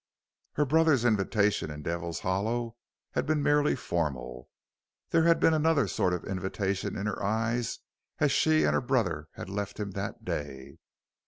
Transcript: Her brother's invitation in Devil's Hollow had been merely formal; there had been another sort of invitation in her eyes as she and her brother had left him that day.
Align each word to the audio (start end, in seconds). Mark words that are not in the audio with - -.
Her 0.53 0.65
brother's 0.65 1.05
invitation 1.05 1.69
in 1.69 1.83
Devil's 1.83 2.21
Hollow 2.21 2.75
had 3.11 3.27
been 3.27 3.43
merely 3.43 3.75
formal; 3.75 4.49
there 5.11 5.25
had 5.25 5.39
been 5.39 5.53
another 5.53 5.87
sort 5.87 6.11
of 6.11 6.25
invitation 6.25 6.97
in 6.97 7.05
her 7.05 7.21
eyes 7.21 7.77
as 8.17 8.31
she 8.31 8.63
and 8.63 8.73
her 8.73 8.81
brother 8.81 9.27
had 9.33 9.47
left 9.47 9.79
him 9.79 9.91
that 9.91 10.25
day. 10.25 10.79